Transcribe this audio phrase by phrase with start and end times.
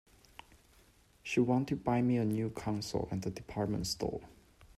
[1.21, 4.21] She went to buy me a new console at the department store.